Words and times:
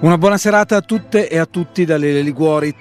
Una 0.00 0.16
buona 0.16 0.38
serata 0.38 0.76
a 0.76 0.80
tutte 0.80 1.28
e 1.28 1.36
a 1.36 1.44
tutti 1.44 1.84
da 1.84 1.98
Lele 1.98 2.22
Liguori. 2.22 2.74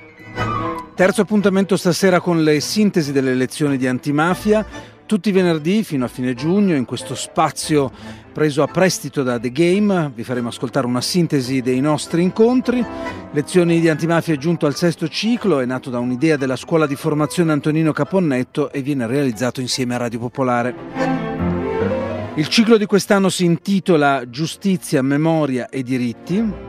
Terzo 0.96 1.20
appuntamento 1.20 1.76
stasera 1.76 2.22
con 2.22 2.44
le 2.44 2.62
sintesi 2.62 3.12
delle 3.12 3.32
elezioni 3.32 3.76
di 3.76 3.88
antimafia. 3.88 4.66
Tutti 5.06 5.28
i 5.28 5.34
venerdì 5.34 5.84
fino 5.84 6.06
a 6.06 6.08
fine 6.08 6.34
giugno 6.34 6.76
in 6.76 6.86
questo 6.86 7.16
spazio 7.16 7.92
preso 8.32 8.64
a 8.64 8.68
prestito 8.68 9.22
da 9.22 9.38
The 9.38 9.52
Game 9.52 10.14
vi 10.16 10.24
faremo 10.24 10.48
ascoltare 10.48 10.88
una 10.88 11.02
sintesi 11.02 11.60
dei 11.62 11.82
nostri 11.82 12.22
incontri. 12.22 12.86
Lezioni 13.34 13.82
di 13.82 13.90
antimafia 13.90 14.36
è 14.36 14.38
giunto 14.38 14.66
al 14.66 14.76
sesto 14.76 15.10
ciclo, 15.10 15.60
è 15.60 15.66
nato 15.66 15.90
da 15.90 16.00
un'idea 16.00 16.38
della 16.38 16.56
scuola 16.56 16.88
di 16.88 16.96
formazione 16.96 17.52
Antonino 17.52 17.92
Caponnetto 17.92 18.72
e 18.72 18.82
viene 18.82 19.06
realizzato 19.08 19.60
insieme 19.60 19.96
a 19.96 19.98
Radio 19.98 20.20
Popolare. 20.20 20.74
Il 22.36 22.48
ciclo 22.48 22.78
di 22.78 22.86
quest'anno 22.86 23.28
si 23.28 23.44
intitola 23.44 24.30
Giustizia, 24.30 25.02
Memoria 25.02 25.68
e 25.68 25.84
Diritti 25.84 26.68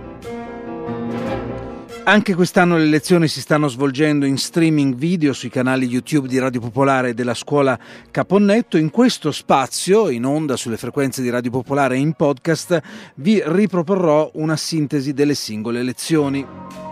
anche 2.11 2.35
quest'anno 2.35 2.77
le 2.77 2.87
lezioni 2.87 3.29
si 3.29 3.41
stanno 3.41 3.69
svolgendo 3.69 4.27
in 4.27 4.37
streaming 4.37 4.97
video 4.97 5.33
sui 5.33 5.49
canali 5.49 5.87
YouTube 5.87 6.27
di 6.27 6.41
Radio 6.41 6.59
Popolare 6.59 7.11
e 7.11 7.15
della 7.15 7.35
scuola 7.35 7.79
Caponnetto. 8.11 8.77
In 8.77 8.91
questo 8.91 9.31
spazio, 9.31 10.09
in 10.09 10.25
onda 10.25 10.57
sulle 10.57 10.77
frequenze 10.77 11.23
di 11.23 11.31
Radio 11.31 11.53
Popolare 11.53 11.95
e 11.95 11.99
in 11.99 12.15
podcast, 12.15 12.81
vi 13.15 13.41
riproporrò 13.47 14.29
una 14.35 14.57
sintesi 14.57 15.13
delle 15.13 15.35
singole 15.35 15.85
lezioni. 15.85 16.90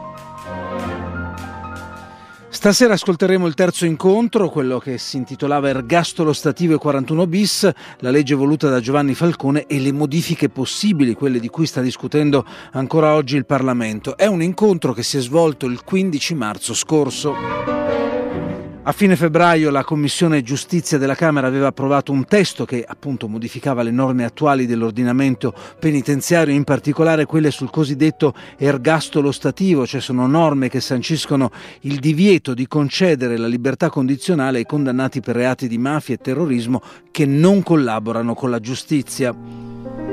Stasera 2.58 2.94
ascolteremo 2.94 3.46
il 3.46 3.54
terzo 3.54 3.86
incontro, 3.86 4.50
quello 4.50 4.80
che 4.80 4.98
si 4.98 5.16
intitolava 5.16 5.68
Ergastolo 5.68 6.32
Stativo 6.32 6.74
e 6.74 6.78
41 6.78 7.28
bis, 7.28 7.70
la 8.00 8.10
legge 8.10 8.34
voluta 8.34 8.68
da 8.68 8.80
Giovanni 8.80 9.14
Falcone 9.14 9.66
e 9.66 9.78
le 9.78 9.92
modifiche 9.92 10.48
possibili, 10.48 11.14
quelle 11.14 11.38
di 11.38 11.48
cui 11.50 11.66
sta 11.66 11.80
discutendo 11.80 12.44
ancora 12.72 13.14
oggi 13.14 13.36
il 13.36 13.46
Parlamento. 13.46 14.16
È 14.16 14.26
un 14.26 14.42
incontro 14.42 14.92
che 14.92 15.04
si 15.04 15.18
è 15.18 15.20
svolto 15.20 15.66
il 15.66 15.84
15 15.84 16.34
marzo 16.34 16.74
scorso. 16.74 18.17
A 18.88 18.92
fine 18.92 19.16
febbraio 19.16 19.68
la 19.68 19.84
Commissione 19.84 20.40
Giustizia 20.40 20.96
della 20.96 21.14
Camera 21.14 21.46
aveva 21.46 21.66
approvato 21.66 22.10
un 22.10 22.24
testo 22.24 22.64
che 22.64 22.82
appunto 22.88 23.28
modificava 23.28 23.82
le 23.82 23.90
norme 23.90 24.24
attuali 24.24 24.64
dell'ordinamento 24.64 25.52
penitenziario, 25.78 26.54
in 26.54 26.64
particolare 26.64 27.26
quelle 27.26 27.50
sul 27.50 27.68
cosiddetto 27.68 28.32
ergastolo 28.56 29.30
stativo, 29.30 29.86
cioè 29.86 30.00
sono 30.00 30.26
norme 30.26 30.70
che 30.70 30.80
sanciscono 30.80 31.50
il 31.80 31.98
divieto 31.98 32.54
di 32.54 32.66
concedere 32.66 33.36
la 33.36 33.46
libertà 33.46 33.90
condizionale 33.90 34.56
ai 34.56 34.64
condannati 34.64 35.20
per 35.20 35.36
reati 35.36 35.68
di 35.68 35.76
mafia 35.76 36.14
e 36.14 36.18
terrorismo 36.22 36.80
che 37.10 37.26
non 37.26 37.62
collaborano 37.62 38.32
con 38.32 38.48
la 38.48 38.58
giustizia. 38.58 40.07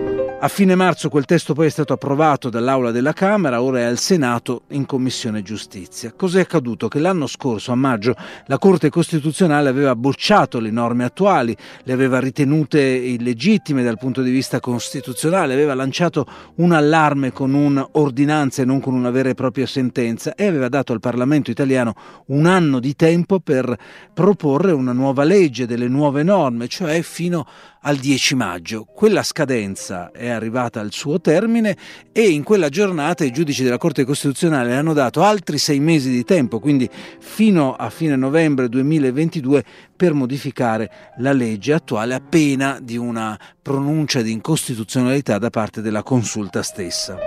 A 0.46 0.48
fine 0.48 0.76
marzo 0.76 1.10
quel 1.10 1.26
testo 1.26 1.56
poi 1.56 1.66
è 1.66 1.70
stato 1.72 1.94
approvato 1.94 2.52
dall'Aula 2.52 2.92
della 2.92 3.14
Camera, 3.14 3.64
ora 3.64 3.80
è 3.80 3.84
al 3.84 3.98
Senato 3.98 4.66
in 4.70 4.86
Commissione 4.86 5.42
Giustizia. 5.42 6.14
Cos'è 6.16 6.42
accaduto? 6.42 6.88
Che 6.88 7.00
l'anno 7.00 7.26
scorso, 7.26 7.72
a 7.72 7.76
maggio, 7.76 8.14
la 8.46 8.60
Corte 8.60 8.92
Costituzionale 8.92 9.70
aveva 9.70 9.96
bocciato 9.96 10.60
le 10.60 10.70
norme 10.70 11.04
attuali, 11.04 11.58
le 11.82 11.94
aveva 11.94 12.20
ritenute 12.20 12.80
illegittime 12.80 13.82
dal 13.82 13.98
punto 13.98 14.22
di 14.22 14.30
vista 14.30 14.60
costituzionale, 14.60 15.56
aveva 15.56 15.73
lanciato 15.73 16.28
un 16.58 16.73
allarme 16.73 17.32
con 17.32 17.56
un'ordinanza 17.56 18.62
e 18.62 18.66
non 18.66 18.80
con 18.80 18.94
una 18.94 19.10
vera 19.10 19.30
e 19.30 19.34
propria 19.34 19.66
sentenza 19.66 20.36
e 20.36 20.46
aveva 20.46 20.70
dato 20.70 20.94
al 20.94 21.00
Parlamento 21.00 21.50
italiano 21.50 21.96
un 22.28 22.46
anno 22.46 22.80
di 22.80 22.96
tempo 22.96 23.40
per 23.40 23.76
proporre 24.14 24.73
una 24.73 24.94
nuova 24.94 25.23
legge, 25.23 25.66
delle 25.66 25.88
nuove 25.88 26.22
norme, 26.22 26.68
cioè 26.68 27.02
fino 27.02 27.48
al 27.86 27.97
10 27.97 28.36
maggio. 28.36 28.83
Quella 28.83 29.23
scadenza 29.23 30.11
è 30.11 30.30
arrivata 30.30 30.80
al 30.80 30.91
suo 30.91 31.22
termine 31.22 31.78
e 32.11 32.30
in 32.30 32.44
quella 32.44 32.69
giornata 32.69 33.23
i 33.23 33.31
giudici 33.31 33.64
della 33.64 33.77
Corte 33.77 34.03
Costituzionale 34.03 34.76
hanno 34.76 34.93
dato 34.93 35.23
altri 35.23 35.58
sei 35.58 35.80
mesi 35.80 36.10
di 36.10 36.23
tempo, 36.23 36.60
quindi 36.60 36.89
fino 37.20 37.76
a 37.76 37.89
fine 37.89 38.15
novembre 38.15 38.70
2022, 38.70 39.64
per 39.95 40.14
modificare 40.14 40.92
la 41.17 41.32
legge 41.32 41.73
attuale 41.73 42.15
a 42.15 42.21
pena 42.21 42.80
di 42.82 42.98
una 42.98 43.39
pronuncia 43.61 44.21
di 44.21 44.31
incostituzionalità 44.31 45.37
da 45.37 45.49
parte 45.49 45.81
della 45.81 46.04
consulta 46.04 46.61
stessa. 46.64 47.17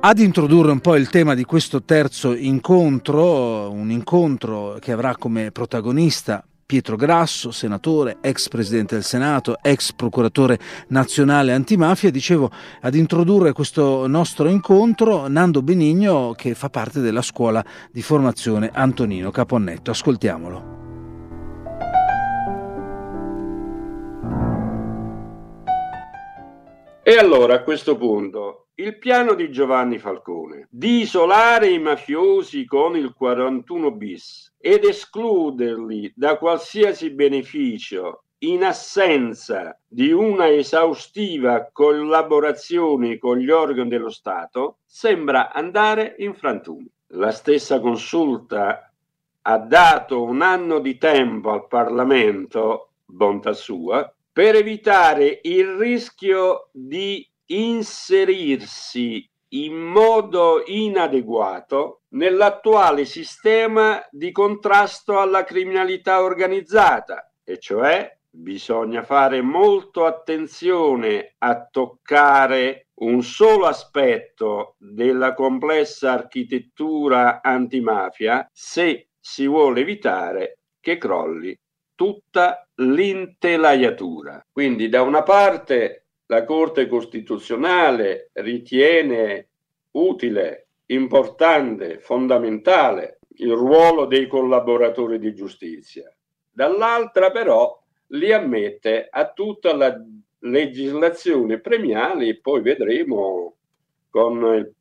Ad 0.00 0.20
introdurre 0.20 0.70
un 0.70 0.78
po' 0.78 0.94
il 0.94 1.10
tema 1.10 1.34
di 1.34 1.42
questo 1.42 1.82
terzo 1.82 2.32
incontro, 2.32 3.68
un 3.70 3.90
incontro 3.90 4.78
che 4.80 4.92
avrà 4.92 5.16
come 5.16 5.50
protagonista 5.50 6.47
Pietro 6.68 6.96
Grasso, 6.96 7.50
senatore, 7.50 8.18
ex 8.20 8.48
presidente 8.48 8.94
del 8.94 9.02
Senato, 9.02 9.56
ex 9.62 9.92
procuratore 9.92 10.58
nazionale 10.88 11.54
antimafia. 11.54 12.10
Dicevo, 12.10 12.50
ad 12.82 12.94
introdurre 12.94 13.54
questo 13.54 14.06
nostro 14.06 14.50
incontro 14.50 15.28
Nando 15.28 15.62
Benigno 15.62 16.34
che 16.36 16.54
fa 16.54 16.68
parte 16.68 17.00
della 17.00 17.22
scuola 17.22 17.64
di 17.90 18.02
formazione 18.02 18.68
Antonino 18.70 19.30
Caponnetto. 19.30 19.92
Ascoltiamolo. 19.92 20.76
E 27.02 27.16
allora 27.16 27.54
a 27.54 27.62
questo 27.62 27.96
punto 27.96 28.67
il 28.80 28.96
piano 28.96 29.34
di 29.34 29.50
Giovanni 29.50 29.98
Falcone 29.98 30.68
di 30.70 31.00
isolare 31.00 31.68
i 31.68 31.80
mafiosi 31.80 32.64
con 32.64 32.96
il 32.96 33.12
41 33.12 33.90
bis 33.90 34.54
ed 34.56 34.84
escluderli 34.84 36.12
da 36.14 36.38
qualsiasi 36.38 37.10
beneficio 37.10 38.22
in 38.42 38.62
assenza 38.62 39.76
di 39.84 40.12
una 40.12 40.48
esaustiva 40.48 41.70
collaborazione 41.72 43.18
con 43.18 43.38
gli 43.38 43.50
organi 43.50 43.88
dello 43.88 44.10
Stato 44.10 44.76
sembra 44.84 45.52
andare 45.52 46.14
in 46.18 46.34
frantumi. 46.34 46.88
La 47.14 47.32
stessa 47.32 47.80
consulta 47.80 48.92
ha 49.42 49.58
dato 49.58 50.22
un 50.22 50.40
anno 50.40 50.78
di 50.78 50.98
tempo 50.98 51.50
al 51.50 51.66
Parlamento, 51.66 52.90
bontà 53.04 53.54
sua, 53.54 54.14
per 54.32 54.54
evitare 54.54 55.40
il 55.42 55.66
rischio 55.74 56.68
di 56.70 57.28
inserirsi 57.48 59.28
in 59.50 59.74
modo 59.74 60.62
inadeguato 60.66 62.02
nell'attuale 62.10 63.04
sistema 63.04 64.04
di 64.10 64.30
contrasto 64.30 65.18
alla 65.18 65.44
criminalità 65.44 66.22
organizzata, 66.22 67.32
e 67.44 67.58
cioè 67.58 68.14
bisogna 68.30 69.02
fare 69.02 69.40
molto 69.40 70.04
attenzione 70.04 71.34
a 71.38 71.66
toccare 71.70 72.88
un 73.00 73.22
solo 73.22 73.66
aspetto 73.66 74.74
della 74.78 75.32
complessa 75.32 76.12
architettura 76.12 77.40
antimafia 77.42 78.48
se 78.52 79.08
si 79.18 79.46
vuole 79.46 79.80
evitare 79.80 80.58
che 80.80 80.98
crolli 80.98 81.58
tutta 81.94 82.68
l'intelaiatura. 82.76 84.44
Quindi 84.52 84.88
da 84.88 85.02
una 85.02 85.22
parte 85.22 86.07
la 86.30 86.44
Corte 86.44 86.86
Costituzionale 86.86 88.30
ritiene 88.34 89.48
utile, 89.92 90.68
importante, 90.86 92.00
fondamentale 92.00 93.20
il 93.36 93.52
ruolo 93.52 94.04
dei 94.06 94.26
collaboratori 94.26 95.18
di 95.18 95.34
giustizia, 95.34 96.12
dall'altra 96.50 97.30
però 97.30 97.80
li 98.08 98.32
ammette 98.32 99.08
a 99.10 99.30
tutta 99.32 99.74
la 99.74 99.94
legislazione 100.40 101.60
premiale 101.60 102.26
e 102.26 102.40
poi 102.40 102.60
vedremo 102.60 103.56
con 104.10 104.74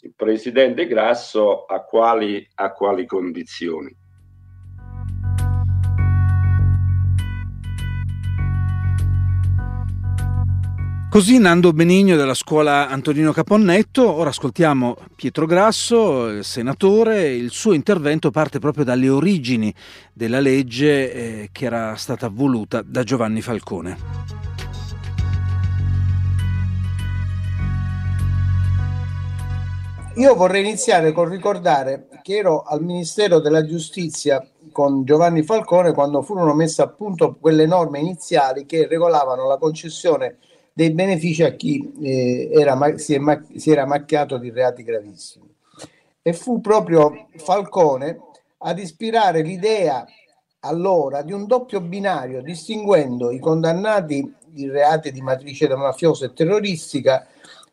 il 0.00 0.12
presidente 0.14 0.86
Grasso 0.86 1.64
a 1.64 1.84
quali, 1.84 2.46
a 2.56 2.72
quali 2.72 3.06
condizioni. 3.06 3.94
Così 11.12 11.38
Nando 11.38 11.74
Benigno 11.74 12.16
della 12.16 12.32
scuola 12.32 12.88
Antonino 12.88 13.32
Caponnetto, 13.32 14.10
ora 14.10 14.30
ascoltiamo 14.30 14.96
Pietro 15.14 15.44
Grasso, 15.44 16.28
il 16.28 16.42
senatore, 16.42 17.28
il 17.34 17.50
suo 17.50 17.74
intervento 17.74 18.30
parte 18.30 18.58
proprio 18.58 18.82
dalle 18.82 19.10
origini 19.10 19.74
della 20.14 20.40
legge 20.40 21.12
eh, 21.12 21.48
che 21.52 21.66
era 21.66 21.96
stata 21.96 22.30
voluta 22.30 22.80
da 22.80 23.02
Giovanni 23.02 23.42
Falcone. 23.42 23.98
Io 30.14 30.34
vorrei 30.34 30.62
iniziare 30.62 31.12
con 31.12 31.28
ricordare 31.28 32.08
che 32.22 32.38
ero 32.38 32.62
al 32.62 32.82
Ministero 32.82 33.38
della 33.38 33.66
Giustizia 33.66 34.42
con 34.72 35.04
Giovanni 35.04 35.42
Falcone 35.42 35.92
quando 35.92 36.22
furono 36.22 36.54
messe 36.54 36.80
a 36.80 36.88
punto 36.88 37.36
quelle 37.38 37.66
norme 37.66 37.98
iniziali 37.98 38.64
che 38.64 38.86
regolavano 38.86 39.46
la 39.46 39.58
concessione 39.58 40.38
dei 40.72 40.92
benefici 40.92 41.42
a 41.42 41.54
chi 41.54 41.92
eh, 42.02 42.50
era, 42.52 42.96
si, 42.96 43.14
è, 43.14 43.20
si 43.56 43.70
era 43.70 43.86
macchiato 43.86 44.38
di 44.38 44.50
reati 44.50 44.82
gravissimi. 44.82 45.50
E 46.22 46.32
fu 46.32 46.60
proprio 46.60 47.28
Falcone 47.36 48.18
ad 48.58 48.78
ispirare 48.78 49.42
l'idea 49.42 50.06
allora 50.60 51.22
di 51.22 51.32
un 51.32 51.46
doppio 51.46 51.80
binario 51.80 52.40
distinguendo 52.42 53.32
i 53.32 53.40
condannati 53.40 54.32
di 54.46 54.68
reati 54.68 55.10
di 55.10 55.20
matrice 55.20 55.68
mafiosa 55.74 56.26
e 56.26 56.32
terroristica 56.32 57.26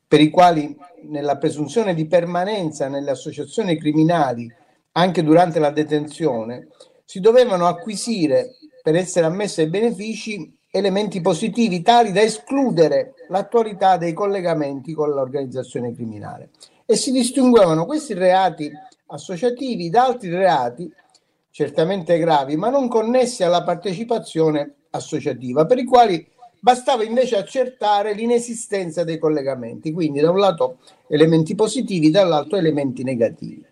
per 0.07 0.19
i 0.19 0.30
quali 0.30 0.75
nella 1.04 1.38
presunzione 1.38 1.94
di 1.94 2.07
permanenza 2.07 2.88
nelle 2.88 3.12
associazioni 3.12 3.78
criminali 3.78 4.52
anche 4.94 5.22
durante 5.22 5.60
la 5.60 5.69
detenzione 5.69 6.69
si 7.06 7.19
dovevano 7.19 7.68
acquisire 7.68 8.56
per 8.81 8.95
essere 8.95 9.28
ammessi 9.28 9.62
ai 9.62 9.69
benefici 9.69 10.57
elementi 10.71 11.19
positivi 11.21 11.81
tali 11.81 12.12
da 12.12 12.21
escludere 12.21 13.13
l'attualità 13.30 13.98
dei 13.98 14.13
collegamenti 14.13 14.94
con 14.94 15.10
l'organizzazione 15.10 15.94
criminale. 15.94 16.50
E 16.86 16.95
si 16.95 17.12
distinguevano 17.12 17.86
questi 17.86 18.13
reati 18.13 18.71
associativi 19.07 19.89
da 19.89 20.06
altri 20.06 20.30
reati 20.30 20.92
certamente 21.51 22.18
gravi 22.19 22.56
ma 22.56 22.69
non 22.69 22.88
connessi 22.88 23.44
alla 23.44 23.63
partecipazione 23.63 24.75
associativa 24.92 25.66
per 25.66 25.80
i 25.80 25.83
quali 25.83 26.25
bastava 26.60 27.04
invece 27.04 27.38
accertare 27.38 28.13
l'inesistenza 28.13 29.04
dei 29.04 29.18
collegamenti 29.18 29.92
quindi 29.92 30.19
da 30.19 30.30
un 30.30 30.38
lato 30.38 30.77
elementi 31.07 31.56
positivi 31.56 32.12
dall'altro 32.12 32.57
elementi 32.57 33.04
negativi. 33.04 33.66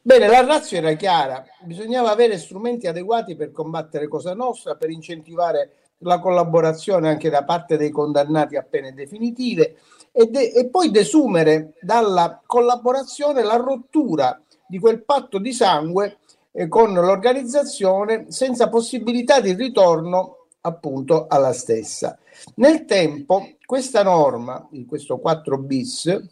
Bene, 0.00 0.26
la 0.26 0.44
razza 0.44 0.76
era 0.76 0.94
chiara, 0.94 1.44
bisognava 1.64 2.10
avere 2.10 2.38
strumenti 2.38 2.86
adeguati 2.86 3.36
per 3.36 3.52
combattere 3.52 4.08
Cosa 4.08 4.32
Nostra, 4.32 4.76
per 4.76 4.88
incentivare 4.88 5.87
la 6.00 6.18
collaborazione 6.20 7.08
anche 7.08 7.30
da 7.30 7.44
parte 7.44 7.76
dei 7.76 7.90
condannati 7.90 8.56
a 8.56 8.62
pene 8.62 8.92
definitive 8.92 9.76
e, 10.12 10.26
de- 10.26 10.52
e 10.52 10.68
poi 10.68 10.90
desumere 10.90 11.74
dalla 11.80 12.40
collaborazione 12.44 13.42
la 13.42 13.56
rottura 13.56 14.40
di 14.66 14.78
quel 14.78 15.04
patto 15.04 15.38
di 15.38 15.52
sangue 15.52 16.18
eh, 16.52 16.68
con 16.68 16.92
l'organizzazione 16.92 18.26
senza 18.30 18.68
possibilità 18.68 19.40
di 19.40 19.54
ritorno 19.54 20.46
appunto 20.60 21.26
alla 21.28 21.52
stessa. 21.52 22.18
Nel 22.56 22.84
tempo 22.84 23.56
questa 23.64 24.02
norma, 24.02 24.66
in 24.72 24.86
questo 24.86 25.18
4 25.18 25.58
bis, 25.58 26.28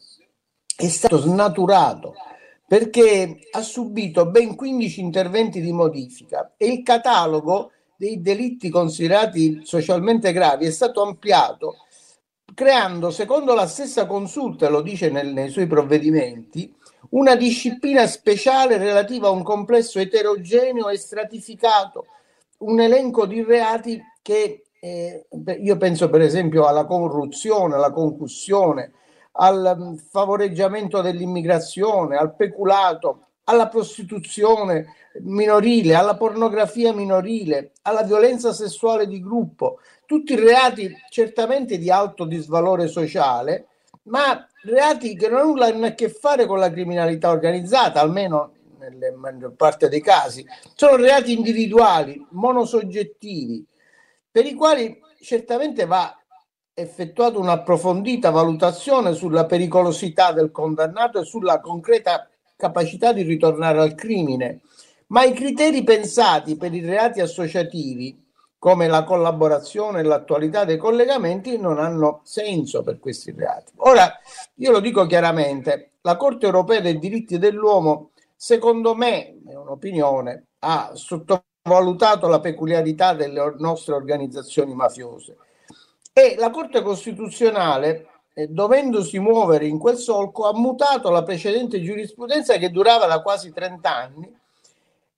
è 0.76 0.88
stato 0.88 1.18
snaturato 1.18 2.14
perché 2.66 3.38
ha 3.52 3.62
subito 3.62 4.26
ben 4.26 4.56
15 4.56 5.00
interventi 5.00 5.60
di 5.60 5.72
modifica 5.72 6.54
e 6.56 6.66
il 6.66 6.82
catalogo 6.82 7.70
dei 7.96 8.20
delitti 8.20 8.69
considerati 8.69 9.60
socialmente 9.64 10.32
gravi 10.32 10.66
è 10.66 10.70
stato 10.70 11.02
ampliato 11.02 11.76
creando, 12.56 13.10
secondo 13.10 13.54
la 13.54 13.66
stessa 13.66 14.06
consulta, 14.06 14.70
lo 14.70 14.81
dice 14.81 15.10
nel, 15.10 15.32
nei 15.32 15.50
suoi 15.50 15.66
provvedimenti, 15.66 16.75
una 17.10 17.37
disciplina 17.37 18.06
speciale 18.06 18.78
relativa 18.78 19.28
a 19.28 19.31
un 19.31 19.43
complesso 19.43 19.98
eterogeneo 19.98 20.88
e 20.88 20.96
stratificato, 20.96 22.06
un 22.60 22.81
elenco 22.81 23.26
di 23.26 23.43
reati 23.43 24.00
che 24.22 24.64
eh, 24.81 25.26
io 25.60 25.76
penso 25.76 26.08
per 26.08 26.22
esempio 26.22 26.64
alla 26.64 26.87
corruzione, 26.87 27.75
alla 27.75 27.92
concussione, 27.92 28.92
al 29.32 30.02
favoreggiamento 30.10 31.02
dell'immigrazione, 31.02 32.16
al 32.16 32.34
peculato, 32.34 33.25
alla 33.48 33.69
prostituzione 33.69 34.94
minorile, 35.20 35.94
alla 35.94 36.16
pornografia 36.16 36.93
minorile, 36.93 37.72
alla 37.82 38.02
violenza 38.02 38.52
sessuale 38.52 39.06
di 39.06 39.20
gruppo, 39.20 39.81
tutti 40.04 40.34
reati 40.34 40.94
certamente 41.10 41.78
di 41.78 41.90
alto 41.90 42.25
disvalore 42.25 42.88
sociale, 42.88 43.69
ma 44.04 44.46
reati 44.62 45.16
che 45.16 45.28
non 45.28 45.46
nulla 45.46 45.66
hanno 45.66 45.87
a 45.87 45.90
che 45.90 46.08
fare 46.08 46.46
con 46.46 46.58
la 46.58 46.70
criminalità 46.70 47.31
organizzata, 47.31 48.00
almeno 48.00 48.52
nella 48.78 49.16
maggior 49.16 49.54
parte 49.54 49.88
dei 49.88 50.00
casi. 50.00 50.44
Sono 50.75 50.96
reati 50.96 51.32
individuali, 51.32 52.25
monosoggettivi, 52.31 53.64
per 54.31 54.44
i 54.44 54.54
quali 54.54 55.00
certamente 55.20 55.87
va 55.87 56.16
effettuato 56.75 57.40
un'approfondita 57.40 58.31
valutazione 58.31 59.14
sulla 59.14 59.46
pericolosità 59.46 60.32
del 60.32 60.50
condannato 60.50 61.20
e 61.20 61.25
sulla 61.25 61.60
concreta 61.60 62.28
capacità 62.56 63.12
di 63.12 63.22
ritornare 63.22 63.78
al 63.80 63.94
crimine, 63.94 64.60
ma 65.08 65.24
i 65.24 65.32
criteri 65.32 65.84
pensati 65.84 66.56
per 66.56 66.74
i 66.74 66.80
reati 66.80 67.20
associativi, 67.20 68.24
come 68.58 68.88
la 68.88 69.04
collaborazione 69.04 70.00
e 70.00 70.02
l'attualità 70.02 70.64
dei 70.64 70.78
collegamenti, 70.78 71.58
non 71.58 71.78
hanno 71.78 72.22
senso 72.24 72.82
per 72.82 72.98
questi 72.98 73.32
reati. 73.36 73.72
Ora, 73.76 74.10
io 74.54 74.70
lo 74.72 74.80
dico 74.80 75.06
chiaramente, 75.06 75.92
la 76.00 76.16
Corte 76.16 76.46
europea 76.46 76.80
dei 76.80 76.98
diritti 76.98 77.38
dell'uomo, 77.38 78.10
secondo 78.34 78.94
me, 78.94 79.40
è 79.46 79.54
un'opinione, 79.54 80.46
ha 80.60 80.90
sottovalutato 80.94 82.26
la 82.26 82.40
peculiarità 82.40 83.12
delle 83.12 83.54
nostre 83.58 83.94
organizzazioni 83.94 84.74
mafiose 84.74 85.36
e 86.12 86.34
la 86.38 86.50
Corte 86.50 86.80
Costituzionale, 86.80 88.08
dovendosi 88.48 89.18
muovere 89.18 89.66
in 89.66 89.78
quel 89.78 89.96
solco, 89.96 90.46
ha 90.46 90.54
mutato 90.54 91.10
la 91.10 91.22
precedente 91.22 91.80
giurisprudenza 91.80 92.58
che 92.58 92.70
durava 92.70 93.06
da 93.06 93.22
quasi 93.22 93.50
30 93.52 93.96
anni 93.96 94.38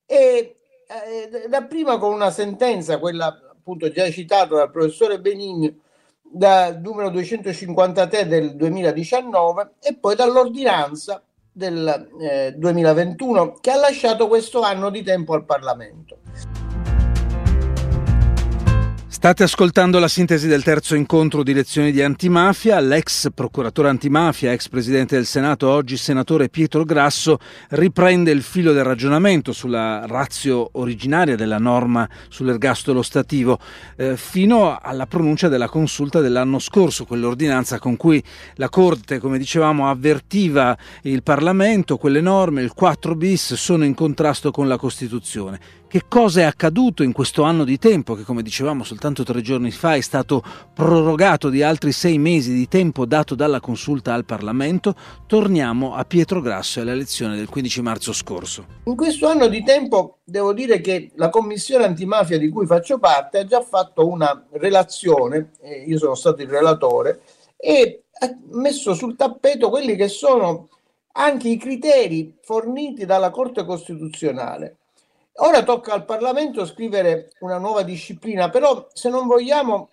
e 0.07 0.57
eh, 0.87 1.49
dapprima 1.49 1.99
con 1.99 2.13
una 2.13 2.31
sentenza, 2.31 2.99
quella 2.99 3.27
appunto 3.27 3.91
già 3.91 4.09
citata 4.11 4.55
dal 4.55 4.71
professore 4.71 5.21
Benigno, 5.21 5.75
dal 6.23 6.81
numero 6.81 7.11
253 7.11 8.27
del 8.27 8.57
2019 8.57 9.73
e 9.81 9.97
poi 9.97 10.15
dall'ordinanza 10.15 11.23
del 11.51 12.09
eh, 12.21 12.55
2021 12.57 13.55
che 13.61 13.71
ha 13.73 13.77
lasciato 13.77 14.29
questo 14.29 14.61
anno 14.61 14.91
di 14.91 15.03
tempo 15.03 15.35
al 15.35 15.45
Parlamento. 15.45 16.19
State 19.19 19.43
ascoltando 19.43 19.99
la 19.99 20.07
sintesi 20.07 20.47
del 20.47 20.63
terzo 20.63 20.95
incontro 20.95 21.43
di 21.43 21.53
lezioni 21.53 21.91
di 21.91 22.03
antimafia. 22.03 22.79
L'ex 22.79 23.31
procuratore 23.35 23.89
antimafia, 23.89 24.53
ex 24.53 24.69
presidente 24.69 25.17
del 25.17 25.27
Senato, 25.27 25.69
oggi 25.69 25.97
senatore 25.97 26.49
Pietro 26.49 26.85
Grasso, 26.85 27.39
riprende 27.71 28.31
il 28.31 28.43
filo 28.43 28.73
del 28.73 28.85
ragionamento 28.85 29.51
sulla 29.53 30.07
razio 30.07 30.69
originaria 30.75 31.35
della 31.35 31.59
norma 31.59 32.09
sull'ergastolo 32.29 33.03
stativo, 33.03 33.59
eh, 33.97 34.17
fino 34.17 34.79
alla 34.81 35.07
pronuncia 35.07 35.49
della 35.49 35.69
consulta 35.69 36.21
dell'anno 36.21 36.61
scorso, 36.61 37.05
quell'ordinanza 37.05 37.81
con 37.81 37.97
cui 37.97 38.23
la 38.55 38.69
Corte, 38.69 39.19
come 39.19 39.39
dicevamo, 39.39 39.91
avvertiva 39.91 40.79
il 41.03 41.25
Parlamento, 41.25 41.97
quelle 41.97 42.21
norme, 42.21 42.63
il 42.63 42.73
4 42.73 43.17
bis, 43.17 43.55
sono 43.55 43.85
in 43.85 43.95
contrasto 43.95 44.53
con 44.53 44.69
la 44.69 44.77
Costituzione. 44.77 45.59
Che 45.89 46.03
cosa 46.07 46.43
è 46.43 46.45
accaduto 46.45 47.03
in 47.03 47.13
questo 47.13 47.45
anno 47.45 47.65
di 47.65 47.79
tempo 47.79 48.13
che, 48.13 48.23
come 48.23 48.43
dicevamo 48.43 48.85
soltanto 48.85 49.23
tre 49.23 49.41
giorni 49.41 49.71
fa, 49.71 49.95
è 49.95 50.03
stato 50.03 50.43
prorogato 50.75 51.49
di 51.49 51.63
altri 51.63 51.93
sei 51.93 52.19
mesi 52.19 52.53
di 52.53 52.69
tempo 52.69 53.07
dato 53.07 53.35
dalla 53.35 53.59
consulta 53.59 54.13
al 54.13 54.27
Parlamento? 54.27 54.95
Torniamo 55.27 55.95
a 55.95 56.05
Pietro 56.05 56.43
Grasso 56.43 56.79
e 56.79 56.83
alla 56.83 56.93
lezione 56.93 57.37
del 57.37 57.49
15 57.49 57.81
marzo 57.81 58.13
scorso. 58.13 58.67
In 58.85 58.97
questo 58.97 59.29
anno 59.29 59.49
di 59.49 59.65
tempo 59.65 60.19
devo 60.25 60.53
dire 60.53 60.83
che 60.83 61.11
la 61.15 61.31
Commissione 61.31 61.85
antimafia 61.85 62.37
di 62.37 62.51
cui 62.51 62.67
faccio 62.67 62.99
parte 62.99 63.39
ha 63.39 63.47
già 63.47 63.63
fatto 63.63 64.07
una 64.07 64.45
relazione, 64.51 65.53
eh, 65.63 65.85
io 65.87 65.97
sono 65.97 66.15
stato 66.15 66.43
il 66.43 66.51
relatore, 66.51 67.23
e 67.57 68.03
ha 68.21 68.37
messo 68.51 68.93
sul 68.93 69.17
tappeto 69.17 69.71
quelli 69.71 69.97
che 69.97 70.09
sono 70.09 70.69
anche 71.13 71.49
i 71.49 71.57
criteri 71.57 72.37
forniti 72.43 73.07
dalla 73.07 73.31
Corte 73.31 73.65
Costituzionale 73.65 74.78
Ora 75.41 75.63
tocca 75.63 75.93
al 75.93 76.05
Parlamento 76.05 76.67
scrivere 76.67 77.31
una 77.41 77.59
nuova 77.59 77.83
disciplina, 77.83 78.51
però 78.51 78.89
se 78.93 79.09
non 79.09 79.29
vogliamo 79.29 79.91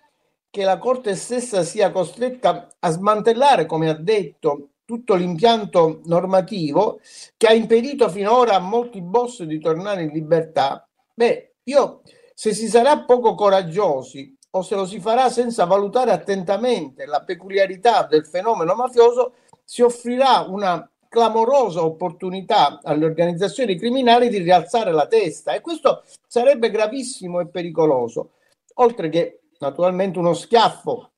che 0.50 0.64
la 0.64 0.78
Corte 0.78 1.14
stessa 1.14 1.62
sia 1.62 1.92
costretta 1.92 2.74
a 2.80 2.90
smantellare, 2.90 3.64
come 3.64 3.88
ha 3.88 3.94
detto, 3.94 4.70
tutto 4.84 5.14
l'impianto 5.14 6.00
normativo 6.06 6.98
che 7.36 7.46
ha 7.46 7.52
impedito 7.52 8.08
finora 8.08 8.56
a 8.56 8.60
molti 8.60 9.00
boss 9.00 9.42
di 9.44 9.60
tornare 9.60 10.02
in 10.02 10.10
libertà, 10.10 10.84
beh, 11.14 11.54
io 11.64 12.02
se 12.34 12.52
si 12.52 12.66
sarà 12.66 13.04
poco 13.04 13.34
coraggiosi 13.34 14.36
o 14.50 14.62
se 14.62 14.74
lo 14.74 14.84
si 14.84 14.98
farà 14.98 15.30
senza 15.30 15.64
valutare 15.64 16.10
attentamente 16.10 17.06
la 17.06 17.22
peculiarità 17.22 18.04
del 18.04 18.26
fenomeno 18.26 18.74
mafioso, 18.74 19.34
si 19.62 19.82
offrirà 19.82 20.40
una 20.48 20.88
clamorosa 21.16 21.82
opportunità 21.82 22.80
alle 22.82 23.06
organizzazioni 23.06 23.78
criminali 23.78 24.28
di 24.28 24.36
rialzare 24.36 24.92
la 24.92 25.06
testa 25.06 25.54
e 25.54 25.62
questo 25.62 26.04
sarebbe 26.26 26.70
gravissimo 26.70 27.40
e 27.40 27.46
pericoloso, 27.46 28.32
oltre 28.74 29.08
che 29.08 29.40
naturalmente 29.60 30.18
uno 30.18 30.34
schiaffo 30.34 31.12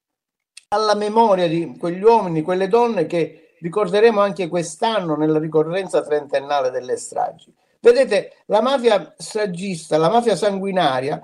alla 0.68 0.94
memoria 0.94 1.48
di 1.48 1.76
quegli 1.76 2.00
uomini, 2.00 2.42
quelle 2.42 2.68
donne 2.68 3.06
che 3.06 3.54
ricorderemo 3.58 4.20
anche 4.20 4.46
quest'anno 4.46 5.16
nella 5.16 5.40
ricorrenza 5.40 6.00
trentennale 6.00 6.70
delle 6.70 6.96
stragi. 6.96 7.52
Vedete, 7.80 8.42
la 8.46 8.60
mafia 8.60 9.14
stragista, 9.16 9.98
la 9.98 10.10
mafia 10.10 10.36
sanguinaria 10.36 11.20